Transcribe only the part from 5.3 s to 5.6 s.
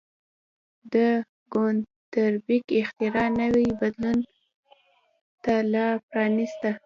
ته